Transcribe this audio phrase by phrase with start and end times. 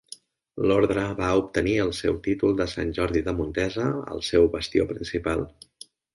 [0.69, 5.47] L'ordre va obtenir el seu títol de Sant Jordi de Montesa, el seu bastió principal.